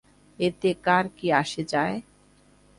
এতে 0.39 0.69
তার 0.85 1.05
কী 1.17 1.27
আসে 1.41 1.61
যায়? 1.71 1.95